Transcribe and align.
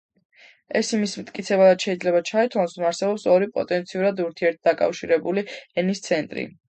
ეს 0.79 0.87
იმის 0.97 1.11
მტკიცებულებად 1.23 1.85
შეიძლება 1.87 2.21
ჩაითვალოს, 2.29 2.73
რომ 2.79 2.87
არსებობს 2.91 3.27
ორი 3.35 3.51
პოტენციურად 3.59 4.23
ურთიერთდაკავშირებული 4.25 5.45
ენის 5.85 6.03
ცენტრი. 6.09 6.49